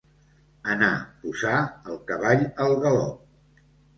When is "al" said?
2.65-2.75